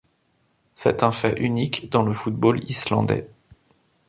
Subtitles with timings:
[0.73, 3.27] C'est un fait unique dans le football islandais.